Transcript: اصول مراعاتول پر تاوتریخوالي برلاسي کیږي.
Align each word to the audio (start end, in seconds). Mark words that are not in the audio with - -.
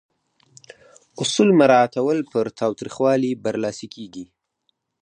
اصول 1.21 1.49
مراعاتول 1.59 2.17
پر 2.31 2.45
تاوتریخوالي 2.59 3.31
برلاسي 3.43 3.87
کیږي. 3.95 4.25